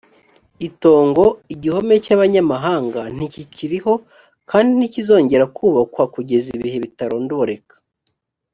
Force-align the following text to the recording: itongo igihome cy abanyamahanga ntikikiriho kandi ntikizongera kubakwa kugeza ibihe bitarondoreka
itongo 0.67 1.25
igihome 1.53 1.95
cy 2.05 2.11
abanyamahanga 2.15 3.01
ntikikiriho 3.15 3.93
kandi 4.49 4.71
ntikizongera 4.77 5.43
kubakwa 5.55 6.03
kugeza 6.13 6.47
ibihe 6.57 6.77
bitarondoreka 6.85 7.75